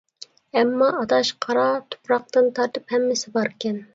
[0.59, 1.29] ئەمما ئاداش.
[1.45, 3.81] قارا تۇپراقتىن تارتىپ ھەممىسى باركەن.